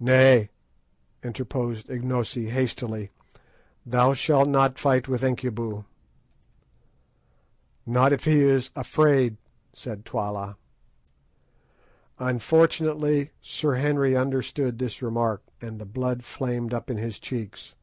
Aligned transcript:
"Nay," 0.00 0.50
interposed 1.22 1.88
Ignosi 1.88 2.48
hastily; 2.50 3.12
"thou 3.86 4.12
shalt 4.12 4.48
not 4.48 4.80
fight 4.80 5.06
with 5.06 5.22
Incubu." 5.22 5.84
"Not 7.86 8.12
if 8.12 8.24
he 8.24 8.40
is 8.40 8.70
afraid," 8.74 9.36
said 9.72 10.04
Twala. 10.04 10.56
Unfortunately 12.18 13.30
Sir 13.40 13.74
Henry 13.76 14.16
understood 14.16 14.80
this 14.80 15.00
remark, 15.02 15.40
and 15.60 15.78
the 15.78 15.86
blood 15.86 16.24
flamed 16.24 16.74
up 16.74 16.90
into 16.90 17.02
his 17.04 17.20
cheeks. 17.20 17.76